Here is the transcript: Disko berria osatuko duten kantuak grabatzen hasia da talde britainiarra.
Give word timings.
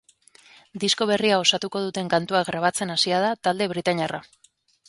Disko 0.83 1.07
berria 1.11 1.37
osatuko 1.43 1.83
duten 1.85 2.09
kantuak 2.13 2.49
grabatzen 2.49 2.97
hasia 2.97 3.23
da 3.27 3.31
talde 3.49 3.73
britainiarra. 3.75 4.25